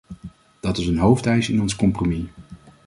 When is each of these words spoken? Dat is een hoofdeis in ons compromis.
Dat 0.61 0.77
is 0.77 0.87
een 0.87 0.97
hoofdeis 0.97 1.49
in 1.49 1.61
ons 1.61 1.75
compromis. 1.75 2.23